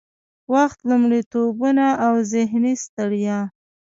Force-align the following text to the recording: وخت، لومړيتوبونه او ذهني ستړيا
وخت، 0.53 0.79
لومړيتوبونه 0.89 1.85
او 2.05 2.13
ذهني 2.31 2.73
ستړيا 2.85 3.39